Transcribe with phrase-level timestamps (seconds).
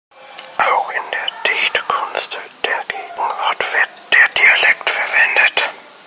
[0.57, 5.83] Auch in der Dichtkunst der Gegenwart wird der Dialekt verwendet.